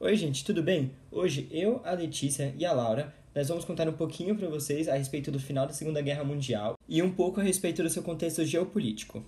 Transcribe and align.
Oi, 0.00 0.14
gente, 0.14 0.44
tudo 0.44 0.62
bem? 0.62 0.92
Hoje 1.10 1.48
eu, 1.50 1.80
a 1.84 1.90
Letícia 1.90 2.54
e 2.56 2.64
a 2.64 2.72
Laura, 2.72 3.12
nós 3.34 3.48
vamos 3.48 3.64
contar 3.64 3.88
um 3.88 3.92
pouquinho 3.92 4.36
para 4.36 4.48
vocês 4.48 4.88
a 4.88 4.94
respeito 4.94 5.28
do 5.28 5.40
final 5.40 5.66
da 5.66 5.72
Segunda 5.72 6.00
Guerra 6.00 6.22
Mundial 6.22 6.78
e 6.88 7.02
um 7.02 7.10
pouco 7.10 7.40
a 7.40 7.42
respeito 7.42 7.82
do 7.82 7.90
seu 7.90 8.00
contexto 8.00 8.44
geopolítico. 8.44 9.24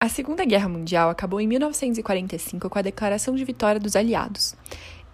A 0.00 0.08
Segunda 0.08 0.44
Guerra 0.44 0.68
Mundial 0.68 1.10
acabou 1.10 1.40
em 1.40 1.46
1945 1.46 2.68
com 2.68 2.76
a 2.76 2.82
Declaração 2.82 3.36
de 3.36 3.44
Vitória 3.44 3.80
dos 3.80 3.94
Aliados. 3.94 4.56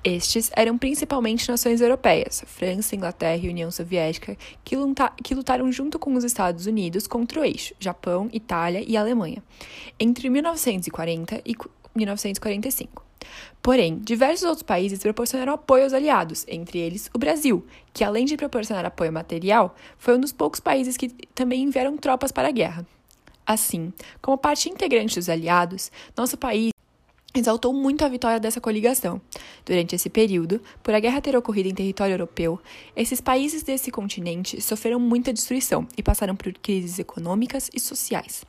Estes 0.03 0.50
eram 0.57 0.79
principalmente 0.79 1.46
nações 1.46 1.82
europeias, 1.82 2.43
França, 2.46 2.96
Inglaterra 2.96 3.44
e 3.44 3.50
União 3.50 3.71
Soviética, 3.71 4.35
que, 4.64 4.76
luta 4.76 5.12
que 5.22 5.35
lutaram 5.35 5.71
junto 5.71 5.99
com 5.99 6.14
os 6.14 6.25
Estados 6.25 6.64
Unidos 6.64 7.07
contra 7.07 7.39
o 7.39 7.44
eixo 7.44 7.75
Japão, 7.79 8.31
Itália 8.32 8.82
e 8.86 8.96
Alemanha, 8.96 9.43
entre 10.00 10.31
1940 10.31 11.43
e 11.44 11.54
1945. 11.94 13.04
Porém, 13.63 13.99
diversos 13.99 14.45
outros 14.45 14.63
países 14.63 14.99
proporcionaram 14.99 15.55
apoio 15.55 15.85
aos 15.85 15.93
aliados, 15.93 16.45
entre 16.49 16.79
eles 16.79 17.11
o 17.14 17.19
Brasil, 17.19 17.64
que 17.93 18.05
além 18.05 18.25
de 18.25 18.37
proporcionar 18.37 18.85
apoio 18.85 19.13
material, 19.13 19.75
foi 19.99 20.17
um 20.17 20.21
dos 20.21 20.33
poucos 20.33 20.61
países 20.61 20.97
que 20.97 21.09
também 21.35 21.63
enviaram 21.63 21.97
tropas 21.97 22.31
para 22.31 22.49
a 22.49 22.53
guerra. 22.53 22.87
Assim, 23.47 23.93
como 24.23 24.39
parte 24.39 24.69
integrante 24.69 25.17
dos 25.17 25.29
aliados, 25.29 25.91
nosso 26.17 26.37
país 26.37 26.75
exaltou 27.35 27.73
muito 27.73 28.05
a 28.05 28.09
vitória 28.09 28.39
dessa 28.39 28.61
coligação. 28.61 29.21
Durante 29.67 29.95
esse 29.95 30.09
período, 30.09 30.61
por 30.83 30.95
a 30.95 31.00
guerra 31.00 31.21
ter 31.21 31.36
ocorrido 31.36 31.69
em 31.69 31.75
território 31.75 32.14
europeu, 32.14 32.61
esses 32.95 33.20
países 33.20 33.62
desse 33.62 33.91
continente 33.91 34.61
sofreram 34.61 35.00
muita 35.00 35.33
destruição 35.33 35.86
e 35.97 36.03
passaram 36.03 36.36
por 36.36 36.53
crises 36.55 36.98
econômicas 36.98 37.70
e 37.75 37.81
sociais. 37.81 38.45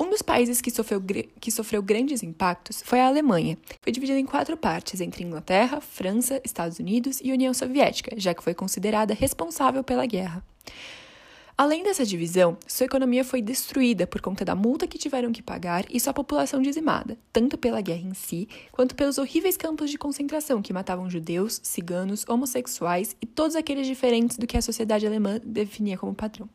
Um 0.00 0.10
dos 0.10 0.22
países 0.22 0.60
que 0.60 0.70
sofreu, 0.70 1.02
que 1.40 1.50
sofreu 1.50 1.82
grandes 1.82 2.22
impactos 2.22 2.80
foi 2.84 3.00
a 3.00 3.08
Alemanha. 3.08 3.58
Foi 3.80 3.90
dividida 3.90 4.18
em 4.18 4.24
quatro 4.24 4.56
partes 4.56 5.00
entre 5.00 5.24
Inglaterra, 5.24 5.80
França, 5.80 6.40
Estados 6.44 6.78
Unidos 6.78 7.20
e 7.22 7.32
União 7.32 7.52
Soviética, 7.52 8.14
já 8.16 8.32
que 8.32 8.42
foi 8.42 8.54
considerada 8.54 9.12
responsável 9.12 9.82
pela 9.82 10.06
guerra. 10.06 10.44
Além 11.56 11.82
dessa 11.82 12.06
divisão, 12.06 12.56
sua 12.68 12.86
economia 12.86 13.24
foi 13.24 13.42
destruída 13.42 14.06
por 14.06 14.20
conta 14.20 14.44
da 14.44 14.54
multa 14.54 14.86
que 14.86 14.96
tiveram 14.96 15.32
que 15.32 15.42
pagar 15.42 15.84
e 15.90 15.98
sua 15.98 16.14
população 16.14 16.62
dizimada, 16.62 17.18
tanto 17.32 17.58
pela 17.58 17.80
guerra 17.80 18.06
em 18.08 18.14
si, 18.14 18.48
quanto 18.70 18.94
pelos 18.94 19.18
horríveis 19.18 19.56
campos 19.56 19.90
de 19.90 19.98
concentração 19.98 20.62
que 20.62 20.72
matavam 20.72 21.10
judeus, 21.10 21.60
ciganos, 21.64 22.24
homossexuais 22.28 23.16
e 23.20 23.26
todos 23.26 23.56
aqueles 23.56 23.88
diferentes 23.88 24.36
do 24.36 24.46
que 24.46 24.56
a 24.56 24.62
sociedade 24.62 25.04
alemã 25.04 25.40
definia 25.44 25.98
como 25.98 26.14
padrão. 26.14 26.48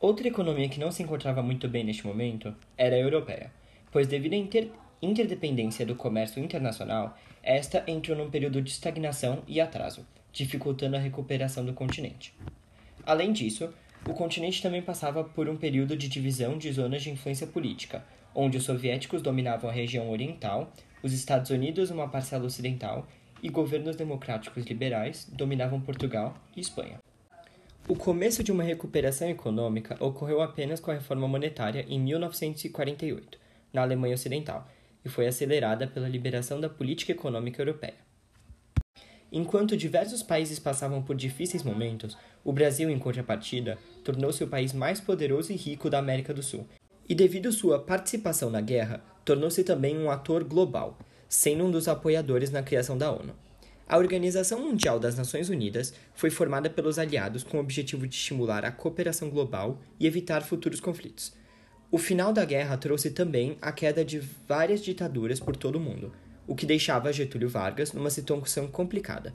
Outra 0.00 0.28
economia 0.28 0.68
que 0.68 0.78
não 0.78 0.92
se 0.92 1.02
encontrava 1.02 1.42
muito 1.42 1.66
bem 1.68 1.82
neste 1.82 2.06
momento 2.06 2.54
era 2.76 2.94
a 2.94 3.00
europeia, 3.00 3.50
pois 3.90 4.06
devido 4.06 4.34
à 4.34 4.36
inter 4.36 4.70
interdependência 5.02 5.84
do 5.84 5.96
comércio 5.96 6.42
internacional, 6.42 7.16
esta 7.42 7.82
entrou 7.86 8.16
num 8.16 8.30
período 8.30 8.62
de 8.62 8.70
estagnação 8.70 9.42
e 9.46 9.60
atraso, 9.60 10.06
dificultando 10.32 10.96
a 10.96 11.00
recuperação 11.00 11.64
do 11.64 11.72
continente. 11.72 12.32
Além 13.04 13.32
disso, 13.32 13.72
o 14.08 14.14
continente 14.14 14.62
também 14.62 14.82
passava 14.82 15.24
por 15.24 15.48
um 15.48 15.56
período 15.56 15.96
de 15.96 16.08
divisão 16.08 16.56
de 16.56 16.70
zonas 16.72 17.02
de 17.02 17.10
influência 17.10 17.46
política, 17.46 18.04
onde 18.34 18.56
os 18.56 18.64
soviéticos 18.64 19.20
dominavam 19.20 19.68
a 19.68 19.72
região 19.72 20.10
oriental, 20.10 20.72
os 21.02 21.12
Estados 21.12 21.50
Unidos 21.50 21.90
uma 21.90 22.08
parcela 22.08 22.44
ocidental 22.44 23.06
e 23.42 23.48
governos 23.48 23.96
democráticos 23.96 24.64
liberais 24.64 25.28
dominavam 25.32 25.80
Portugal 25.80 26.36
e 26.56 26.60
Espanha. 26.60 26.98
O 27.88 27.96
começo 27.96 28.44
de 28.44 28.52
uma 28.52 28.62
recuperação 28.62 29.30
econômica 29.30 29.96
ocorreu 29.98 30.42
apenas 30.42 30.78
com 30.78 30.90
a 30.90 30.94
reforma 30.94 31.26
monetária 31.26 31.86
em 31.88 31.98
1948, 31.98 33.38
na 33.72 33.80
Alemanha 33.80 34.14
Ocidental, 34.14 34.68
e 35.02 35.08
foi 35.08 35.26
acelerada 35.26 35.86
pela 35.86 36.06
liberação 36.06 36.60
da 36.60 36.68
política 36.68 37.12
econômica 37.12 37.62
europeia. 37.62 37.94
Enquanto 39.32 39.74
diversos 39.74 40.22
países 40.22 40.58
passavam 40.58 41.00
por 41.00 41.16
difíceis 41.16 41.62
momentos, 41.62 42.14
o 42.44 42.52
Brasil, 42.52 42.90
em 42.90 42.98
contrapartida, 42.98 43.78
tornou-se 44.04 44.44
o 44.44 44.48
país 44.48 44.74
mais 44.74 45.00
poderoso 45.00 45.50
e 45.50 45.56
rico 45.56 45.88
da 45.88 45.98
América 45.98 46.34
do 46.34 46.42
Sul, 46.42 46.68
e 47.08 47.14
devido 47.14 47.50
sua 47.50 47.78
participação 47.78 48.50
na 48.50 48.60
guerra, 48.60 49.02
tornou-se 49.24 49.64
também 49.64 49.96
um 49.96 50.10
ator 50.10 50.44
global, 50.44 50.98
sendo 51.26 51.64
um 51.64 51.70
dos 51.70 51.88
apoiadores 51.88 52.50
na 52.50 52.62
criação 52.62 52.98
da 52.98 53.10
ONU. 53.10 53.47
A 53.88 53.96
Organização 53.96 54.60
Mundial 54.60 55.00
das 55.00 55.16
Nações 55.16 55.48
Unidas 55.48 55.94
foi 56.14 56.28
formada 56.28 56.68
pelos 56.68 56.98
aliados 56.98 57.42
com 57.42 57.56
o 57.56 57.60
objetivo 57.60 58.06
de 58.06 58.14
estimular 58.14 58.62
a 58.62 58.70
cooperação 58.70 59.30
global 59.30 59.80
e 59.98 60.06
evitar 60.06 60.42
futuros 60.42 60.78
conflitos. 60.78 61.32
O 61.90 61.96
final 61.96 62.30
da 62.30 62.44
guerra 62.44 62.76
trouxe 62.76 63.10
também 63.10 63.56
a 63.62 63.72
queda 63.72 64.04
de 64.04 64.18
várias 64.46 64.84
ditaduras 64.84 65.40
por 65.40 65.56
todo 65.56 65.76
o 65.76 65.80
mundo, 65.80 66.12
o 66.46 66.54
que 66.54 66.66
deixava 66.66 67.10
Getúlio 67.10 67.48
Vargas 67.48 67.94
numa 67.94 68.10
situação 68.10 68.68
complicada. 68.68 69.32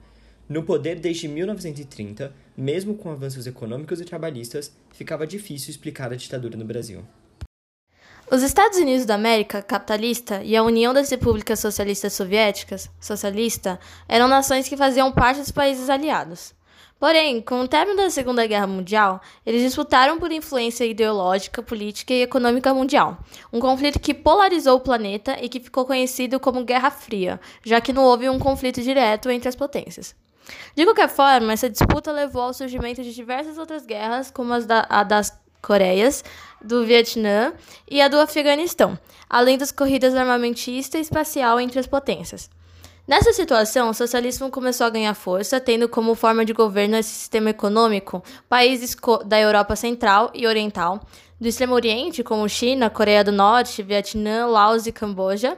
No 0.48 0.62
poder 0.62 1.00
desde 1.00 1.28
1930, 1.28 2.32
mesmo 2.56 2.94
com 2.94 3.10
avanços 3.10 3.48
econômicos 3.48 4.00
e 4.00 4.06
trabalhistas, 4.06 4.72
ficava 4.92 5.26
difícil 5.26 5.72
explicar 5.72 6.14
a 6.14 6.16
ditadura 6.16 6.56
no 6.56 6.66
Brasil. 6.66 7.04
Os 8.34 8.42
Estados 8.42 8.80
Unidos 8.80 9.06
da 9.06 9.14
América 9.14 9.62
capitalista 9.62 10.42
e 10.44 10.58
a 10.58 10.64
União 10.64 10.92
das 10.92 11.08
Repúblicas 11.12 11.60
Socialistas 11.60 12.14
Soviéticas, 12.14 12.90
socialista, 13.00 13.80
eram 14.10 14.28
nações 14.28 14.68
que 14.68 14.76
faziam 14.76 15.12
parte 15.12 15.40
dos 15.40 15.52
países 15.52 15.88
aliados. 15.88 16.52
Porém, 17.00 17.40
com 17.44 17.62
o 17.62 17.68
término 17.68 17.98
da 17.98 18.10
Segunda 18.10 18.48
Guerra 18.48 18.66
Mundial, 18.66 19.22
eles 19.46 19.62
disputaram 19.62 20.18
por 20.18 20.32
influência 20.32 20.84
ideológica, 20.84 21.62
política 21.62 22.12
e 22.12 22.24
econômica 22.24 22.74
mundial, 22.74 23.20
um 23.54 23.60
conflito 23.60 24.00
que 24.00 24.16
polarizou 24.16 24.78
o 24.78 24.82
planeta 24.82 25.38
e 25.40 25.48
que 25.48 25.60
ficou 25.60 25.86
conhecido 25.86 26.40
como 26.40 26.66
Guerra 26.66 26.90
Fria, 26.90 27.40
já 27.64 27.80
que 27.80 27.94
não 27.94 28.04
houve 28.04 28.28
um 28.28 28.40
conflito 28.40 28.82
direto 28.82 29.30
entre 29.30 29.48
as 29.48 29.56
potências. 29.56 30.16
De 30.76 30.84
qualquer 30.86 31.08
forma, 31.08 31.54
essa 31.54 31.70
disputa 31.70 32.12
levou 32.12 32.42
ao 32.42 32.54
surgimento 32.54 33.04
de 33.04 33.14
diversas 33.14 33.60
outras 33.60 33.86
guerras, 33.86 34.32
como 34.32 34.60
da, 34.62 34.88
a 34.90 35.04
das 35.04 35.43
Coreias, 35.64 36.24
do 36.62 36.86
Vietnã 36.86 37.54
e 37.90 38.02
a 38.02 38.08
do 38.08 38.20
Afeganistão, 38.20 39.00
além 39.30 39.58
das 39.58 39.72
corridas 39.72 40.14
armamentista 40.14 40.98
e 40.98 41.02
espacial 41.02 41.60
entre 41.60 41.80
as 41.80 41.88
potências. 41.88 42.50
Nessa 43.06 43.34
situação, 43.34 43.90
o 43.90 43.94
socialismo 43.94 44.50
começou 44.50 44.88
a 44.88 44.90
ganhar 44.90 45.14
força, 45.14 45.60
tendo 45.60 45.90
como 45.90 46.16
forma 46.16 46.46
de 46.46 46.54
governo 46.54 46.96
esse 46.96 47.10
sistema 47.10 47.50
econômico 47.50 48.24
países 48.48 48.96
da 49.26 49.40
Europa 49.40 49.76
Central 49.76 50.32
e 50.34 50.48
Oriental, 50.48 51.02
do 51.40 51.48
Extremo 51.48 51.74
Oriente, 51.74 52.24
como 52.24 52.48
China, 52.48 52.90
Coreia 52.90 53.24
do 53.24 53.32
Norte, 53.32 53.84
Vietnã, 53.84 54.46
Laos 54.46 54.88
e 54.88 54.92
Camboja, 54.92 55.58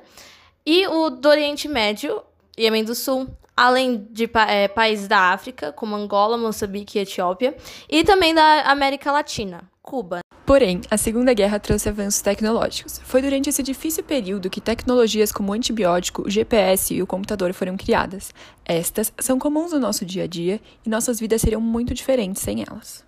e 0.66 0.88
o 0.88 1.12
do 1.12 1.30
Oriente 1.30 1.68
Médio, 1.68 2.24
Iêmen 2.58 2.84
do 2.84 2.96
Sul, 2.96 3.28
além 3.56 4.08
de 4.10 4.28
é, 4.48 4.68
países 4.68 5.08
da 5.08 5.32
África, 5.32 5.72
como 5.72 5.96
Angola, 5.96 6.38
Moçambique 6.38 6.98
e 6.98 7.02
Etiópia, 7.02 7.56
e 7.88 8.04
também 8.04 8.34
da 8.34 8.62
América 8.64 9.12
Latina, 9.12 9.70
Cuba. 9.86 10.20
Porém, 10.48 10.82
a 10.90 10.98
Segunda 10.98 11.32
Guerra 11.34 11.60
trouxe 11.60 11.88
avanços 11.88 12.22
tecnológicos. 12.22 13.00
Foi 13.04 13.22
durante 13.22 13.50
esse 13.50 13.62
difícil 13.62 14.04
período 14.04 14.50
que 14.50 14.60
tecnologias 14.60 15.32
como 15.32 15.52
o 15.52 15.54
antibiótico, 15.54 16.24
o 16.24 16.30
GPS 16.30 16.94
e 16.94 17.04
o 17.04 17.08
computador 17.08 17.54
foram 17.54 17.78
criadas. 17.78 18.34
Estas 18.66 19.14
são 19.20 19.38
comuns 19.38 19.72
no 19.72 19.80
nosso 19.80 20.04
dia 20.04 20.24
a 20.24 20.28
dia 20.28 20.60
e 20.84 20.90
nossas 20.90 21.20
vidas 21.20 21.42
seriam 21.42 21.62
muito 21.62 21.94
diferentes 21.94 22.42
sem 22.42 22.64
elas. 22.68 23.06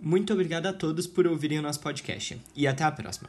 Muito 0.00 0.32
obrigado 0.32 0.66
a 0.66 0.72
todos 0.72 1.06
por 1.06 1.26
ouvirem 1.26 1.58
o 1.58 1.62
nosso 1.62 1.80
podcast 1.80 2.40
e 2.56 2.66
até 2.66 2.84
a 2.84 2.92
próxima. 2.92 3.28